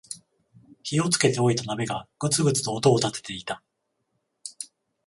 [0.81, 3.61] 火をつけておいた鍋がグツグツと音を立てていた